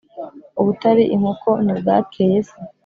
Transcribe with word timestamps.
ubutari 0.59 1.03
inkoko 1.15 1.49
ntibwakeye 1.63 2.37
se, 2.47 2.57